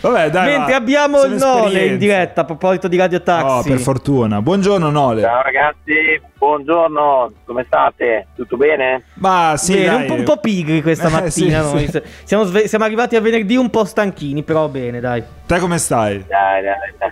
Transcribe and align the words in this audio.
Vabbè, 0.00 0.30
dai, 0.30 0.50
Mentre 0.50 0.72
va. 0.72 0.76
abbiamo 0.76 1.18
Sono 1.18 1.32
il 1.34 1.38
Nole 1.40 1.84
in 1.86 1.98
diretta 1.98 2.42
a 2.42 2.44
proposito 2.44 2.88
di 2.88 2.96
Radio 2.96 3.18
Oh, 3.18 3.22
Taxi. 3.22 3.68
per 3.70 3.78
fortuna. 3.78 4.42
Buongiorno 4.42 4.90
Nole. 4.90 5.22
Ciao 5.22 5.42
ragazzi, 5.42 6.20
buongiorno, 6.36 7.32
come 7.44 7.64
state? 7.64 8.26
Tutto 8.36 8.56
bene? 8.56 9.04
Ma 9.14 9.54
sì, 9.56 9.74
Bene, 9.74 9.86
dai. 9.86 10.00
un, 10.00 10.06
po', 10.06 10.14
un 10.14 10.22
po' 10.24 10.36
pigri 10.38 10.82
questa 10.82 11.08
Eh, 11.08 11.10
mattina. 11.10 11.62
sì, 11.62 11.72
noi. 11.74 11.88
sì. 11.88 12.02
Siamo, 12.24 12.44
sve- 12.44 12.68
siamo 12.68 12.84
arrivati 12.84 13.16
a 13.16 13.20
venerdì 13.20 13.56
un 13.56 13.70
po' 13.70 13.84
stanchini, 13.84 14.42
però 14.42 14.68
bene, 14.68 15.00
dai. 15.00 15.22
Te 15.46 15.58
come 15.58 15.78
stai? 15.78 16.24
Dai, 16.26 16.62
dai, 16.62 16.74
dai. 16.98 17.10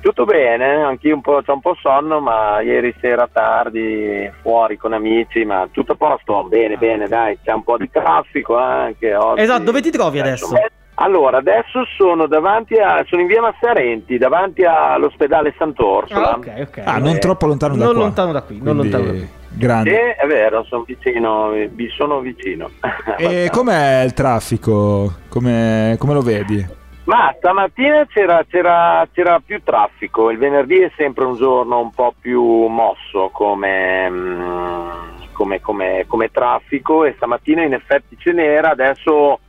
Tutto 0.00 0.24
bene, 0.24 0.82
anch'io 0.82 1.14
un 1.14 1.20
po', 1.20 1.42
c'ho 1.46 1.52
un 1.52 1.60
po' 1.60 1.76
sonno, 1.80 2.18
ma 2.20 2.60
ieri 2.60 2.92
sera 3.00 3.28
tardi 3.30 4.28
fuori 4.40 4.76
con 4.76 4.92
amici, 4.94 5.44
ma 5.44 5.68
tutto 5.70 5.92
a 5.92 5.94
posto, 5.94 6.42
bene, 6.48 6.76
bene, 6.76 7.06
dai, 7.06 7.38
c'è 7.44 7.52
un 7.52 7.62
po' 7.62 7.76
di 7.76 7.88
traffico 7.88 8.56
anche 8.56 9.14
oggi. 9.14 9.42
Esatto, 9.42 9.62
dove 9.62 9.80
ti 9.80 9.90
trovi 9.92 10.18
adesso? 10.18 10.48
Allora, 10.94 11.38
adesso 11.38 11.84
sono 11.96 12.26
davanti 12.26 12.74
a, 12.76 13.02
sono 13.08 13.22
in 13.22 13.26
via 13.26 13.40
Massarenti, 13.40 14.18
davanti 14.18 14.62
all'ospedale 14.64 15.54
Sant'Orsola. 15.56 16.32
Ah, 16.32 16.36
ok, 16.36 16.52
ok. 16.68 16.82
Ah, 16.84 16.98
non 16.98 17.14
Eh, 17.14 17.18
troppo 17.18 17.46
lontano 17.46 17.76
da 17.76 17.84
non 17.84 17.94
qua. 17.94 18.02
lontano 18.02 18.32
da 18.32 18.42
qui, 18.42 18.56
non 18.62 18.76
Quindi, 18.76 18.90
lontano 18.90 19.04
da 19.04 19.10
qui. 19.18 19.20
Sì, 19.52 19.58
Grande. 19.58 20.14
è 20.16 20.26
vero, 20.26 20.64
sono 20.64 20.82
vicino, 20.86 21.50
vi 21.50 21.88
sono 21.96 22.20
vicino. 22.20 22.70
E 23.18 23.48
com'è 23.50 24.02
il 24.04 24.12
traffico? 24.12 25.12
Come, 25.28 25.96
come 25.98 26.12
lo 26.12 26.20
vedi? 26.20 26.80
Ma 27.04 27.34
stamattina 27.36 28.06
c'era, 28.06 28.44
c'era- 28.48 29.04
c'era 29.12 29.40
più 29.44 29.60
traffico, 29.64 30.30
il 30.30 30.38
venerdì 30.38 30.78
è 30.82 30.90
sempre 30.96 31.24
un 31.24 31.34
giorno 31.36 31.80
un 31.80 31.90
po' 31.90 32.14
più 32.20 32.42
mosso 32.66 33.30
come, 33.32 34.08
mm, 34.08 34.90
come- 35.32 35.60
come- 35.60 36.04
come 36.06 36.28
traffico 36.30 37.04
e 37.04 37.14
stamattina 37.16 37.64
in 37.64 37.72
effetti 37.74 38.16
ce 38.18 38.32
n'era, 38.32 38.70
adesso, 38.70 39.40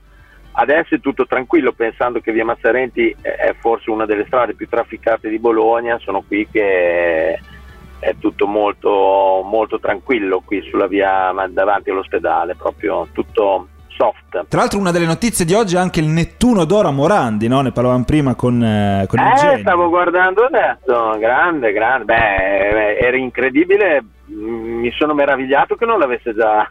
adesso 0.54 0.96
è 0.96 1.00
tutto 1.00 1.26
tranquillo 1.26 1.72
pensando 1.72 2.20
che 2.20 2.32
via 2.32 2.46
Mazzarenti 2.46 3.16
è 3.22 3.54
forse 3.60 3.90
una 3.90 4.06
delle 4.06 4.26
strade 4.26 4.56
più 4.56 4.68
trafficate 4.68 5.30
di 5.30 5.40
Bologna, 5.40 5.98
sono 6.00 6.24
qui 6.26 6.48
che 6.52 7.40
è 8.00 8.16
tutto 8.20 8.48
molto, 8.48 9.42
molto 9.46 9.80
tranquillo 9.80 10.42
qui 10.44 10.62
sulla 10.70 10.88
via 10.88 11.34
davanti 11.50 11.90
all'ospedale, 11.90 12.56
proprio 12.56 13.08
tutto 13.14 13.68
soft. 13.88 14.48
Tra 14.48 14.60
l'altro 14.60 14.80
una 14.80 14.92
delle 14.92 15.06
notizie 15.06 15.46
di 15.46 15.54
oggi 15.54 15.76
è 15.76 15.80
anche 15.80 16.00
il 16.00 16.08
Nettuno 16.08 16.66
d'oro 16.66 16.88
a 16.88 16.92
Morandi, 16.92 17.48
no? 17.48 17.62
Ne 17.62 17.72
parlavamo 17.72 18.04
prima 18.04 18.36
con, 18.36 18.62
eh, 18.62 19.06
con 19.08 19.20
il 19.20 19.26
Eh, 19.26 19.60
stavo 19.60 19.88
guardando 19.90 20.44
adesso, 20.46 21.18
grande, 21.20 21.72
grande, 21.72 22.06
beh, 22.06 22.98
era 22.98 23.18
incredibile, 23.18 24.04
mi 24.26 24.92
sono 24.92 25.14
meravigliato 25.14 25.76
che 25.76 25.86
non 25.86 26.00
l'avesse 26.00 26.34
già, 26.34 26.70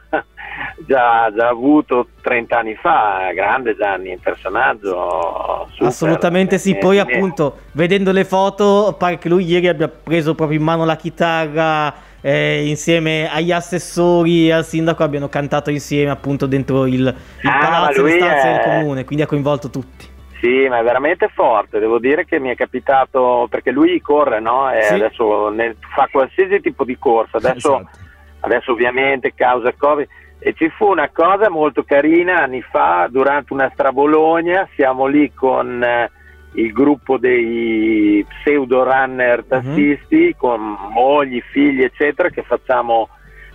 già, 0.86 1.30
già 1.34 1.48
avuto 1.48 2.08
30 2.20 2.58
anni 2.58 2.74
fa, 2.74 3.30
grande 3.34 3.76
Gianni, 3.76 4.10
un 4.10 4.18
personaggio 4.20 5.66
super. 5.72 5.86
Assolutamente 5.88 6.58
sì, 6.58 6.72
Eh, 6.72 6.78
poi 6.78 6.96
eh, 6.96 7.00
appunto 7.00 7.58
vedendo 7.72 8.12
le 8.12 8.24
foto 8.24 8.94
pare 8.98 9.18
che 9.18 9.28
lui 9.28 9.44
ieri 9.44 9.68
abbia 9.68 9.88
preso 9.88 10.34
proprio 10.34 10.58
in 10.58 10.64
mano 10.64 10.84
la 10.84 10.96
chitarra 10.96 11.92
eh, 12.20 12.66
insieme 12.66 13.28
agli 13.32 13.50
assessori 13.52 14.48
e 14.48 14.52
al 14.52 14.64
sindaco 14.64 15.02
abbiano 15.02 15.28
cantato 15.28 15.70
insieme 15.70 16.10
appunto 16.10 16.46
dentro 16.46 16.86
il, 16.86 16.94
il 16.94 17.14
Ah, 17.48 17.58
palazzo 17.58 18.02
di 18.04 18.10
stanza 18.12 18.48
è- 18.48 18.52
del 18.52 18.60
comune, 18.62 19.04
quindi 19.04 19.24
ha 19.24 19.26
coinvolto 19.26 19.70
tutti. 19.70 20.10
Sì, 20.40 20.66
ma 20.68 20.78
è 20.80 20.82
veramente 20.82 21.28
forte, 21.32 21.78
devo 21.78 22.00
dire 22.00 22.24
che 22.24 22.40
mi 22.40 22.48
è 22.50 22.56
capitato, 22.56 23.46
perché 23.48 23.70
lui 23.70 24.00
corre, 24.00 24.40
no? 24.40 24.70
E 24.72 24.82
Sì. 24.82 24.94
adesso 24.94 25.50
ne- 25.50 25.76
fa 25.94 26.08
qualsiasi 26.10 26.60
tipo 26.60 26.84
di 26.84 26.96
corsa, 26.98 27.36
adesso... 27.38 27.78
Esatto. 27.78 28.00
adesso 28.44 28.72
ovviamente 28.72 29.34
causa 29.36 29.72
Covid 29.72 30.04
e 30.44 30.54
ci 30.54 30.68
fu 30.70 30.86
una 30.86 31.08
cosa 31.12 31.48
molto 31.48 31.84
carina 31.84 32.42
anni 32.42 32.62
fa 32.62 33.06
durante 33.08 33.52
una 33.52 33.70
strabologna 33.72 34.68
siamo 34.74 35.06
lì 35.06 35.32
con 35.32 35.82
eh, 35.82 36.10
il 36.54 36.72
gruppo 36.72 37.16
dei 37.16 38.24
pseudo 38.28 38.82
runner 38.82 39.44
tassisti 39.44 40.34
con 40.36 40.76
mogli, 40.90 41.40
figli 41.40 41.82
eccetera 41.82 42.28
che 42.28 42.42
facciamo 42.42 43.08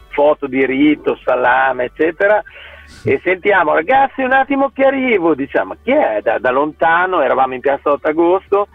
foto 0.09 0.47
di 0.47 0.65
rito, 0.65 1.19
salame 1.23 1.85
eccetera. 1.85 2.41
E 3.03 3.19
sentiamo 3.21 3.73
ragazzi 3.73 4.21
un 4.21 4.31
attimo 4.31 4.71
che 4.73 4.85
arrivo 4.85 5.35
diciamo 5.35 5.75
chi 5.83 5.91
è? 5.91 6.21
Da, 6.23 6.39
da 6.39 6.51
lontano 6.51 7.21
eravamo 7.21 7.53
in 7.53 7.59
piazza 7.59 7.91
8 7.91 8.07
agosto 8.07 8.67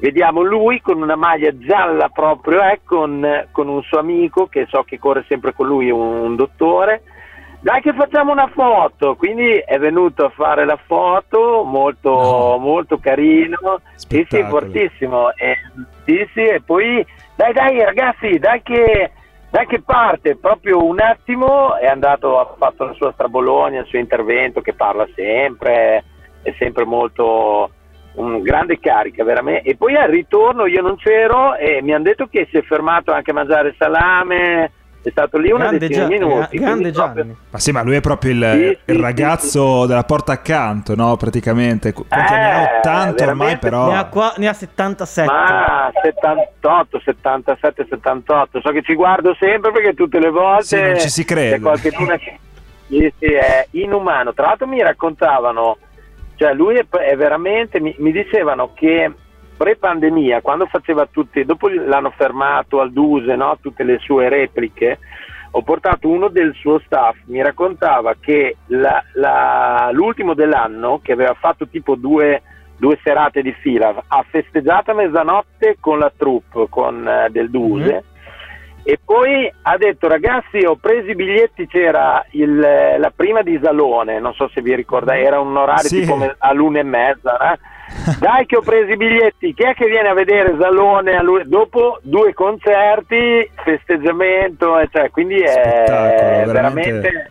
Vediamo 0.00 0.42
lui 0.42 0.80
con 0.80 1.02
una 1.02 1.16
maglia 1.16 1.50
gialla 1.58 2.08
proprio, 2.08 2.62
eh, 2.62 2.82
con, 2.84 3.48
con 3.50 3.66
un 3.66 3.82
suo 3.82 3.98
amico 3.98 4.46
che 4.46 4.66
so 4.68 4.84
che 4.84 4.96
corre 4.96 5.24
sempre 5.26 5.52
con 5.52 5.66
lui, 5.66 5.90
un, 5.90 6.00
un 6.00 6.36
dottore. 6.36 7.02
Dai 7.60 7.80
che 7.80 7.92
facciamo 7.92 8.30
una 8.30 8.46
foto, 8.48 9.16
quindi 9.16 9.56
è 9.58 9.78
venuto 9.78 10.26
a 10.26 10.30
fare 10.30 10.64
la 10.64 10.78
foto, 10.86 11.64
molto, 11.64 12.10
No. 12.10 12.58
molto 12.58 12.98
carino, 12.98 13.80
sì 13.96 14.24
sì, 14.28 14.42
fortissimo, 14.44 15.34
e, 15.34 15.56
sì 16.04 16.24
sì, 16.34 16.44
e 16.44 16.62
poi 16.64 17.04
dai 17.34 17.52
dai 17.52 17.82
ragazzi, 17.82 18.38
dai 18.38 18.62
che, 18.62 19.10
dai 19.50 19.66
che 19.66 19.82
parte, 19.82 20.36
proprio 20.36 20.84
un 20.84 21.00
attimo 21.00 21.76
è 21.76 21.86
andato, 21.86 22.38
ha 22.38 22.54
fatto 22.56 22.84
la 22.84 22.92
sua 22.92 23.10
strabologna, 23.12 23.80
il 23.80 23.86
suo 23.86 23.98
intervento 23.98 24.60
che 24.60 24.74
parla 24.74 25.06
sempre, 25.16 26.04
è 26.42 26.54
sempre 26.58 26.84
molto 26.84 27.70
un 28.14 28.40
grande 28.40 28.78
carica 28.78 29.24
veramente. 29.24 29.68
E 29.68 29.76
poi 29.76 29.96
al 29.96 30.08
ritorno 30.10 30.66
io 30.66 30.80
non 30.80 30.96
c'ero 30.96 31.56
e 31.56 31.82
mi 31.82 31.92
hanno 31.92 32.04
detto 32.04 32.26
che 32.28 32.46
si 32.50 32.56
è 32.56 32.62
fermato 32.62 33.12
anche 33.12 33.32
a 33.32 33.34
mangiare 33.34 33.74
salame 33.76 34.72
è 35.08 35.10
stato 35.10 35.38
lì 35.38 35.50
una 35.50 35.64
Grande, 35.68 35.78
decina 35.88 36.06
di 36.06 36.16
Gia- 36.18 36.24
minuti 36.24 36.56
grande 36.58 36.80
quindi 36.80 36.92
proprio- 36.92 37.22
Gianni. 37.24 37.36
Ma 37.50 37.58
sì, 37.58 37.72
ma 37.72 37.82
lui 37.82 37.96
è 37.96 38.00
proprio 38.00 38.30
il, 38.32 38.50
Sì, 38.52 38.90
il 38.92 38.96
sì, 38.96 39.00
ragazzo 39.02 39.86
della 39.86 40.04
porta 40.04 40.32
accanto, 40.32 40.94
no? 40.94 41.16
Praticamente. 41.16 41.92
Quanti 41.92 42.32
anni 42.32 42.50
ha? 42.50 42.62
Eh, 42.74 42.78
80 42.78 43.26
ormai, 43.26 43.58
però. 43.58 43.90
Ne, 43.90 43.96
ha 43.98 44.04
qua- 44.06 44.34
ne 44.36 44.48
ha 44.48 44.52
77. 44.52 45.30
ma 45.30 45.90
78 46.02 47.00
77 47.04 47.86
78 47.88 48.60
so 48.60 48.70
che 48.70 48.82
ci 48.82 48.94
guardo 48.94 49.34
sempre 49.38 49.72
perché 49.72 49.94
tutte 49.94 50.18
le 50.18 50.30
volte 50.30 50.64
Sì, 50.64 50.80
non 50.80 50.98
ci 50.98 51.08
si 51.10 51.24
crede. 51.24 51.60
sì, 52.88 53.12
sì, 53.18 53.26
è 53.26 53.66
inumano 53.72 54.32
tra 54.32 54.46
l'altro 54.46 54.66
mi 54.66 54.80
raccontavano 54.82 55.76
cioè 56.36 56.52
lui 56.54 56.76
è, 56.76 56.86
è 56.88 57.16
veramente 57.16 57.80
mi, 57.80 57.94
mi 57.98 58.12
dicevano 58.12 58.72
che 58.74 59.12
pre-pandemia 59.58 60.40
quando 60.40 60.66
faceva 60.66 61.06
tutti 61.06 61.44
dopo 61.44 61.68
l'hanno 61.68 62.10
fermato 62.16 62.80
al 62.80 62.92
Duse 62.92 63.34
no? 63.36 63.58
tutte 63.60 63.82
le 63.82 63.98
sue 63.98 64.28
repliche 64.30 64.98
ho 65.52 65.62
portato 65.62 66.08
uno 66.08 66.28
del 66.28 66.54
suo 66.54 66.78
staff, 66.84 67.16
mi 67.24 67.42
raccontava 67.42 68.14
che 68.20 68.56
la- 68.66 69.02
la- 69.14 69.88
l'ultimo 69.92 70.34
dell'anno, 70.34 71.00
che 71.02 71.12
aveva 71.12 71.32
fatto 71.34 71.66
tipo 71.68 71.94
due, 71.94 72.42
due 72.76 72.98
serate 73.02 73.40
di 73.40 73.52
fila, 73.52 73.94
ha 74.06 74.24
festeggiato 74.28 74.90
a 74.90 74.94
mezzanotte 74.94 75.78
con 75.80 75.98
la 75.98 76.12
troupe 76.14 76.66
con, 76.68 77.08
eh, 77.08 77.28
del 77.30 77.48
Duse 77.50 78.04
e 78.88 78.98
poi 79.04 79.52
ha 79.64 79.76
detto 79.76 80.08
ragazzi 80.08 80.64
ho 80.64 80.76
preso 80.76 81.10
i 81.10 81.14
biglietti, 81.14 81.66
c'era 81.66 82.24
il, 82.30 82.56
la 82.58 83.12
prima 83.14 83.42
di 83.42 83.60
Salone, 83.62 84.18
non 84.18 84.32
so 84.32 84.48
se 84.48 84.62
vi 84.62 84.74
ricordate, 84.74 85.20
era 85.20 85.38
un 85.40 85.54
orario 85.54 85.86
Sì. 85.88 86.00
tipo 86.00 86.18
all'una 86.38 86.78
e 86.78 86.84
mezza, 86.84 87.52
eh? 87.52 87.58
dai 88.18 88.46
che 88.46 88.56
ho 88.56 88.62
preso 88.62 88.90
i 88.90 88.96
biglietti, 88.96 89.52
chi 89.52 89.62
è 89.64 89.74
che 89.74 89.88
viene 89.88 90.08
a 90.08 90.14
vedere 90.14 90.56
Salone 90.58 91.20
dopo 91.44 91.98
due 92.00 92.32
concerti, 92.32 93.50
festeggiamento, 93.62 94.80
cioè, 94.90 95.10
quindi 95.10 95.36
Spettacolo, 95.46 96.08
è 96.08 96.42
veramente 96.46 96.90
veramente... 96.92 97.30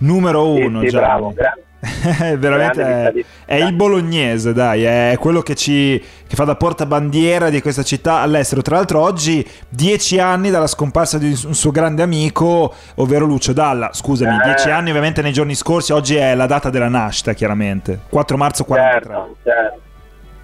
Numero 0.00 0.56
Sì, 0.56 0.60
uno, 0.60 0.80
sì, 0.80 0.88
Gianni. 0.88 1.04
bravo, 1.06 1.30
bravo. 1.30 1.60
È 1.80 2.36
veramente 2.36 2.82
è, 2.82 3.12
è 3.44 3.54
il 3.54 3.72
bolognese, 3.72 4.52
dai, 4.52 4.82
è 4.82 5.16
quello 5.18 5.42
che 5.42 5.54
ci 5.54 6.02
che 6.26 6.34
fa 6.34 6.42
da 6.44 6.56
portabandiera 6.56 7.50
di 7.50 7.62
questa 7.62 7.84
città 7.84 8.16
all'estero. 8.18 8.62
Tra 8.62 8.76
l'altro, 8.76 9.00
oggi 9.00 9.46
dieci 9.68 10.18
anni 10.18 10.50
dalla 10.50 10.66
scomparsa 10.66 11.18
di 11.18 11.26
un 11.46 11.54
suo 11.54 11.70
grande 11.70 12.02
amico, 12.02 12.74
ovvero 12.96 13.26
Lucio 13.26 13.52
Dalla. 13.52 13.90
Scusami, 13.92 14.36
Eh. 14.36 14.44
dieci 14.44 14.70
anni 14.70 14.90
ovviamente 14.90 15.22
nei 15.22 15.32
giorni 15.32 15.54
scorsi, 15.54 15.92
oggi 15.92 16.16
è 16.16 16.34
la 16.34 16.46
data 16.46 16.68
della 16.68 16.88
nascita, 16.88 17.32
chiaramente. 17.32 18.00
4 18.08 18.36
marzo 18.36 18.64
43. 18.64 19.14
Certo, 19.14 19.36
certo, 19.44 19.80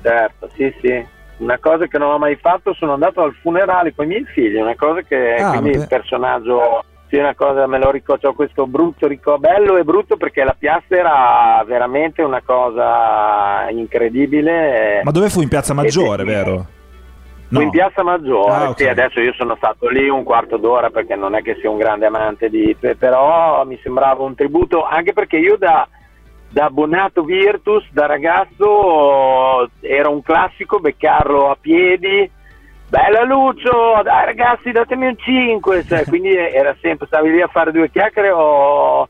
certo, 0.03 0.49
sì, 0.57 0.75
sì. 0.81 1.07
Una 1.39 1.59
cosa 1.59 1.87
che 1.89 1.99
non 1.99 2.13
ho 2.13 2.19
mai 2.19 2.37
fatto, 2.41 2.73
sono 2.75 2.93
andato 2.93 3.21
al 3.23 3.35
funerale 3.43 3.93
con 3.93 4.05
i 4.05 4.09
miei 4.09 4.25
figli, 4.33 4.55
una 4.55 4.77
cosa 4.77 5.01
che 5.03 5.35
Ah, 5.35 5.49
quindi 5.51 5.71
vabbè. 5.73 5.83
il 5.83 5.89
personaggio, 5.89 6.85
sì, 7.15 7.21
una 7.21 7.35
cosa 7.37 7.67
me 7.69 7.79
lo 7.79 7.93
ricordo, 7.93 8.29
ho 8.29 8.35
questo 8.35 8.67
brutto 8.67 9.07
ricordo, 9.07 9.39
bello 9.49 9.77
e 9.77 9.85
brutto 9.85 10.17
perché 10.17 10.43
la 10.43 10.57
piazza 10.59 10.97
era 10.97 11.63
veramente 11.65 12.23
una 12.23 12.43
cosa 12.45 13.69
incredibile. 13.71 15.01
Ma 15.05 15.13
dove 15.13 15.29
fu 15.31 15.41
in 15.41 15.49
Piazza 15.49 15.75
Maggiore, 15.75 16.25
sì. 16.25 16.29
vero? 16.29 16.67
Fu 17.49 17.61
in 17.61 17.71
Piazza 17.71 18.03
Maggiore, 18.03 18.53
Ah, 18.53 18.69
ok. 18.71 18.79
sì, 18.79 18.89
adesso 18.89 19.21
io 19.21 19.33
sono 19.35 19.55
stato 19.55 19.87
lì 19.89 20.09
un 20.09 20.25
quarto 20.25 20.57
d'ora 20.57 20.91
perché 20.91 21.15
non 21.15 21.37
è 21.37 21.43
che 21.43 21.57
sia 21.61 21.71
un 21.71 21.77
grande 21.79 22.07
amante 22.07 22.49
di... 22.49 22.77
però 22.99 23.65
mi 23.65 23.79
sembrava 23.81 24.25
un 24.25 24.35
tributo, 24.35 24.85
anche 24.85 25.13
perché 25.13 25.37
io 25.37 25.57
da, 25.57 25.87
da 26.49 26.65
abbonato 26.65 27.23
Virtus, 27.23 27.87
da 27.93 28.07
ragazzo, 28.07 29.71
era 29.81 30.09
un 30.09 30.21
classico 30.21 30.81
beccarlo 30.81 31.49
a 31.49 31.57
piedi, 31.61 32.29
bella 32.89 33.25
Lucio, 33.25 34.01
dai 34.03 34.25
ragazzi 34.27 34.71
datemi 34.71 35.07
un 35.07 35.17
5, 35.17 35.85
cioè, 35.87 36.05
quindi 36.09 36.35
era 36.35 36.75
sempre, 36.81 37.07
stavi 37.07 37.31
lì 37.31 37.41
a 37.43 37.49
fare 37.49 37.73
due 37.73 37.91
chiacchiere 37.91 38.31
o... 38.31 39.09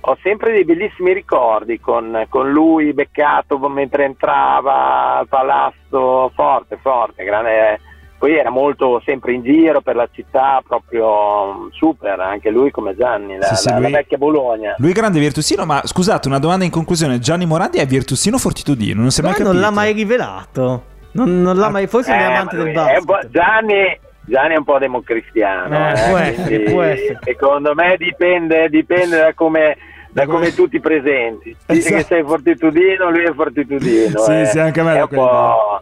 ho 0.00 0.18
sempre 0.22 0.52
dei 0.52 0.64
bellissimi 0.64 1.12
ricordi 1.12 1.80
con, 1.80 2.24
con 2.28 2.50
lui 2.50 2.92
beccato 2.92 3.58
mentre 3.68 4.04
entrava 4.04 5.18
al 5.18 5.28
palazzo, 5.28 6.30
forte, 6.34 6.78
forte, 6.80 7.24
grande. 7.24 7.80
Poi 8.18 8.34
era 8.34 8.48
molto 8.48 9.02
sempre 9.04 9.34
in 9.34 9.42
giro 9.42 9.82
per 9.82 9.94
la 9.94 10.08
città, 10.10 10.62
proprio 10.66 11.68
super, 11.72 12.18
anche 12.18 12.48
lui 12.48 12.70
come 12.70 12.96
Gianni, 12.96 13.36
la, 13.36 13.44
Sì, 13.48 13.56
sì, 13.56 13.68
la- 13.68 13.74
la 13.74 13.80
lui- 13.80 13.92
vecchia 13.92 14.16
Bologna. 14.16 14.74
Lui 14.78 14.90
è 14.90 14.94
grande 14.94 15.18
virtusino, 15.20 15.66
ma 15.66 15.82
scusate, 15.84 16.26
una 16.26 16.38
domanda 16.38 16.64
in 16.64 16.70
conclusione. 16.70 17.18
Gianni 17.18 17.44
Morandi 17.44 17.76
è 17.76 17.84
virtusino 17.84 18.36
o 18.36 18.38
fortitudino? 18.38 19.02
Non 19.02 19.10
si 19.10 19.20
è 19.20 19.22
mai 19.22 19.32
capito. 19.34 19.52
non 19.52 19.60
l'ha 19.60 19.70
mai 19.70 19.92
rivelato. 19.92 20.82
Non, 21.16 21.42
non 21.42 21.56
l'ha 21.56 21.66
Ah, 21.66 21.70
mai, 21.70 21.86
forse 21.86 22.10
non 22.12 22.20
è 22.20 22.22
Eh, 22.22 22.26
amante 22.26 22.56
ma 22.56 22.62
del 22.64 22.72
basket. 22.72 23.30
Gianni, 23.30 23.98
Gianni 24.26 24.54
è 24.54 24.58
un 24.58 24.64
po' 24.64 24.78
democristiano. 24.78 25.88
Eh, 25.88 25.90
eh, 25.92 26.08
può 26.08 26.18
essere, 26.18 26.46
quindi 26.46 26.70
può 26.72 26.82
essere. 26.82 27.18
Secondo 27.22 27.74
me 27.74 27.96
dipende, 27.98 28.68
dipende 28.68 29.16
da 29.18 29.32
come, 29.34 29.76
da 30.10 30.26
come- 30.26 30.54
tu 30.54 30.68
ti 30.68 30.80
presenti. 30.80 31.56
Dice 31.66 31.78
Esatto. 31.80 31.94
che 31.96 32.02
sei 32.04 32.22
fortitudino, 32.24 33.10
lui 33.10 33.24
è 33.24 33.32
fortitudino. 33.32 34.18
Sì, 34.18 34.32
eh. 34.40 34.44
sì, 34.46 34.58
anche 34.58 34.80
a 34.80 34.84
me 34.84 34.96
È 34.96 35.00
un 35.02 35.08
po'... 35.08 35.80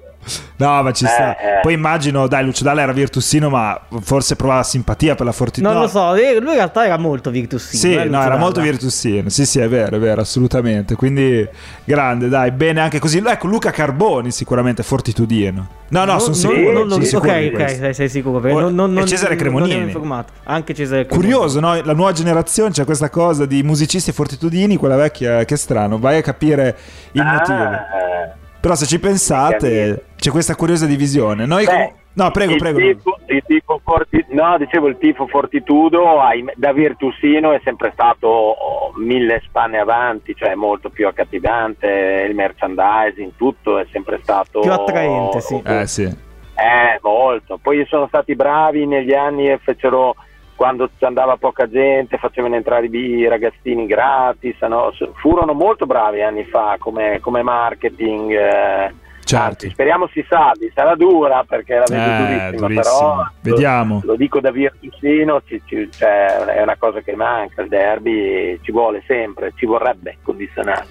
No, 0.56 0.82
ma 0.82 0.93
ci 0.93 1.05
sta. 1.06 1.37
Eh, 1.38 1.47
eh. 1.47 1.61
Poi 1.62 1.75
immagino, 1.75 2.26
dai, 2.26 2.44
Lucio 2.44 2.65
Dalla 2.65 2.82
era 2.82 2.93
virtusino, 2.93 3.49
ma 3.50 3.81
forse 4.00 4.37
provava 4.37 4.62
simpatia 4.62 5.15
per 5.15 5.26
la 5.26 5.32
fortitudo. 5.32 5.69
Non 5.69 5.76
no. 5.79 5.85
lo 5.85 5.88
so, 5.91 6.15
eh, 6.15 6.38
lui 6.41 6.50
in 6.50 6.55
realtà 6.56 6.85
era 6.87 6.97
molto 6.99 7.31
virtuosino. 7.31 7.81
Sì, 7.81 7.94
eh, 7.94 8.05
no, 8.05 8.23
era 8.23 8.37
molto 8.37 8.61
virtusino. 8.61 9.29
Sì, 9.29 9.44
sì, 9.47 9.59
è 9.61 9.69
vero, 9.69 9.97
è 9.97 9.99
vero, 9.99 10.21
assolutamente. 10.21 10.94
Quindi 10.94 11.47
grande, 11.85 12.29
dai, 12.29 12.50
bene 12.53 12.81
anche 12.81 12.99
così. 12.99 13.23
Ecco, 13.25 13.47
Luca 13.47 13.71
Carboni 13.71 14.31
sicuramente 14.31 14.82
fortitudino. 14.82 15.69
No, 15.88 16.05
no, 16.05 16.12
Non- 16.12 16.21
sono 16.21 16.31
non- 16.32 16.41
sicuro. 16.41 16.73
non 16.73 16.82
lo- 16.87 16.91
sono 16.93 17.05
sicuro 17.05 17.31
ok, 17.31 17.50
ok, 17.55 17.70
sei, 17.70 17.94
sei 17.94 18.09
sicuro. 18.09 18.41
perché 18.41 18.56
O- 18.56 18.61
non, 18.61 18.75
non, 18.75 18.91
e 18.91 18.94
non- 18.94 19.06
Cesare 19.06 19.35
non- 19.35 19.38
Cremonini. 19.38 19.93
Non. 19.93 20.25
Anche 20.44 20.75
Cesare 20.75 21.06
Cremonini. 21.06 21.32
Curioso, 21.35 21.61
no? 21.61 21.81
La 21.82 21.93
nuova 21.93 22.12
generazione 22.12 22.70
c'è 22.70 22.85
questa 22.85 23.11
cosa 23.11 23.47
di 23.47 23.62
musicisti 23.62 24.11
fortitudini, 24.12 24.77
quella 24.77 24.97
vecchia, 24.97 25.44
che 25.44 25.56
strano. 25.56 25.99
Vai 25.99 26.19
a 26.19 26.23
capire 26.23 26.77
il 27.12 27.23
motivo. 27.23 28.43
Però 28.65 28.77
se 28.77 28.87
ci 28.87 28.99
pensate, 28.99 30.05
c'è 30.17 30.31
questa 30.31 30.55
curiosa 30.55 30.87
divisione. 30.87 31.45
Noi 31.45 31.67
Beh, 31.67 31.71
com- 31.71 31.93
No, 32.15 32.31
prego, 32.31 32.53
il 32.53 32.59
prego. 32.59 32.79
Tifo, 32.79 33.19
il 33.27 33.43
tifo 33.45 33.81
forti- 33.85 34.25
no, 34.31 34.57
dicevo 34.57 34.87
il 34.87 34.97
tifo 34.97 35.27
Fortitudo 35.27 36.19
da 36.55 36.73
virtusino 36.73 37.53
è 37.53 37.61
sempre 37.63 37.91
stato 37.93 38.27
oh, 38.29 38.93
mille 38.97 39.43
spanne 39.45 39.79
avanti, 39.79 40.35
cioè 40.35 40.55
molto 40.55 40.89
più 40.89 41.07
accattivante, 41.07 42.25
il 42.27 42.35
merchandising, 42.35 43.33
tutto 43.37 43.77
è 43.79 43.87
sempre 43.93 44.21
stato 44.23 44.61
Più 44.61 44.73
attraente, 44.73 45.41
sì. 45.41 45.61
Eh 45.63 45.87
sì. 45.87 46.05
Eh, 46.05 46.99
molto. 47.03 47.59
Poi 47.61 47.85
sono 47.87 48.07
stati 48.07 48.35
bravi 48.35 48.87
negli 48.87 49.13
anni 49.13 49.51
e 49.51 49.59
fecero 49.63 50.15
quando 50.56 50.89
andava 51.01 51.37
poca 51.37 51.69
gente, 51.69 52.17
facevano 52.19 52.55
entrare 52.55 52.87
i 52.87 53.29
ragazzini 53.29 53.87
gratis, 53.87 54.61
no? 54.62 54.93
Furono 55.15 55.53
molto 55.53 55.87
bravi 55.87 56.23
anni 56.23 56.45
fa 56.45 56.77
come, 56.79 57.19
come 57.21 57.43
marketing. 57.43 58.31
eh. 58.33 58.95
Certo. 59.25 59.47
Anzi, 59.47 59.71
speriamo 59.71 60.06
si 60.09 60.23
salvi, 60.29 60.71
sarà 60.75 60.95
dura 60.97 61.45
perché 61.49 61.77
la 61.77 61.85
vedo 61.89 62.03
Eh, 62.03 62.17
durissima, 62.19 62.67
durissimo. 62.67 62.83
però 62.83 63.23
Vediamo. 63.41 64.01
Lo, 64.05 64.11
lo 64.12 64.17
dico 64.17 64.39
da 64.39 64.51
virtusino, 64.51 65.41
ci- 65.47 65.62
ci- 65.65 65.91
cioè, 65.91 66.27
è 66.45 66.61
una 66.62 66.77
cosa 66.77 67.01
che 67.01 67.17
manca, 67.17 67.62
il 67.62 67.69
derby 67.69 68.59
ci 68.62 68.71
vuole 68.71 69.03
sempre, 69.06 69.53
ci 69.56 69.65
vorrebbe 69.65 70.19
condizionare. 70.23 70.85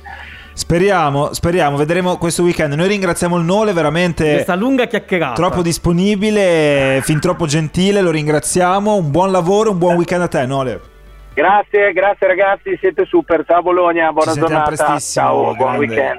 Speriamo, 0.55 1.33
speriamo, 1.33 1.77
vedremo 1.77 2.17
questo 2.17 2.43
weekend. 2.43 2.73
Noi 2.73 2.87
ringraziamo 2.87 3.37
il 3.37 3.43
Nole, 3.43 3.73
veramente 3.73 4.33
Questa 4.33 4.55
lunga 4.55 4.85
chiacchierata. 4.85 5.33
troppo 5.33 5.61
disponibile, 5.61 6.99
fin 7.01 7.19
troppo 7.19 7.45
gentile, 7.47 8.01
lo 8.01 8.11
ringraziamo. 8.11 8.95
Un 8.95 9.09
buon 9.09 9.31
lavoro, 9.31 9.71
un 9.71 9.77
buon 9.79 9.95
weekend 9.95 10.21
a 10.21 10.27
te, 10.27 10.45
Nole. 10.45 10.79
Grazie, 11.33 11.91
grazie 11.93 12.27
ragazzi, 12.27 12.77
siete 12.79 13.05
super, 13.05 13.43
ciao 13.47 13.63
Bologna, 13.63 14.11
buona 14.11 14.33
sentiamo 14.33 14.63
giornata, 14.63 14.99
ciao, 14.99 15.55
buon 15.55 15.55
grande. 15.57 15.77
weekend. 15.77 16.11